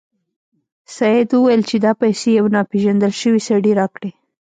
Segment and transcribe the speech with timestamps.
[0.95, 4.11] سید وویل چې دا پیسې یو ناپيژندل شوي سړي راکړې.